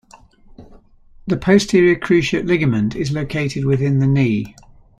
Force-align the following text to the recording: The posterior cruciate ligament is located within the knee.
The 1.27 1.37
posterior 1.37 1.95
cruciate 1.95 2.47
ligament 2.47 2.95
is 2.95 3.11
located 3.11 3.65
within 3.65 3.99
the 3.99 4.07
knee. 4.07 4.55